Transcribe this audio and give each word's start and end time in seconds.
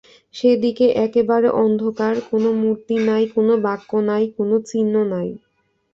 সে 0.35 0.49
দিকে 0.63 0.85
একেবারে 1.05 1.47
অন্ধকার–কোনো 1.61 2.49
মূর্তি 2.61 2.95
নাই, 3.07 3.23
কোনো 3.35 3.53
বাক্য 3.65 3.91
নাই, 4.09 4.23
কোনো 4.37 4.55
চিহ্ন 4.69 4.93
নাই। 5.13 5.29